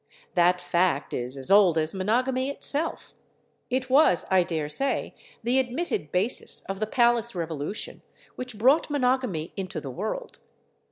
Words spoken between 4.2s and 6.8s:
I daresay, the admitted basis of